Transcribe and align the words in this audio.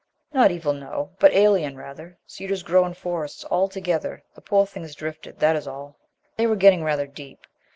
"Not 0.33 0.49
evil, 0.49 0.73
no; 0.73 1.11
but 1.19 1.31
alien, 1.31 1.77
rather. 1.77 2.17
Cedars 2.25 2.63
grow 2.63 2.87
in 2.87 2.95
forests 2.95 3.43
all 3.43 3.69
together. 3.69 4.23
The 4.33 4.41
poor 4.41 4.65
thing 4.65 4.81
has 4.81 4.95
drifted, 4.95 5.37
that 5.37 5.55
is 5.55 5.67
all." 5.67 5.99
They 6.37 6.47
were 6.47 6.55
getting 6.55 6.83
rather 6.83 7.05
deep. 7.05 7.45